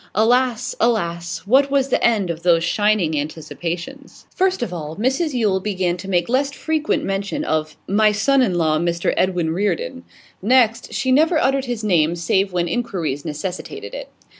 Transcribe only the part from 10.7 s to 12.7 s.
she never uttered his name save when